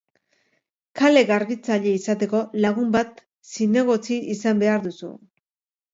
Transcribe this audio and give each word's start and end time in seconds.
Kale-garbitzaile 1.01 1.93
izateko, 1.97 2.41
lagun 2.65 2.89
bat 2.97 3.23
zinegotzi 3.53 4.19
izan 4.37 4.65
behar 4.65 4.85
duzu. 4.87 5.13